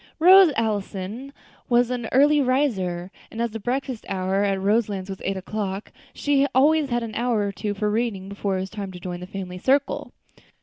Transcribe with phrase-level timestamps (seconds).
[0.17, 1.31] Rose Allison
[1.69, 6.47] was an early riser, and as the breakfast hour at Roselands was eight o'clock, she
[6.55, 9.27] always had an hour or two for reading before it was time to join the
[9.27, 10.11] family circle.